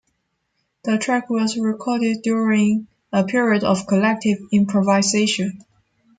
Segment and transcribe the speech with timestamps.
[0.83, 5.63] The track was recorded during a period of collective improvisation.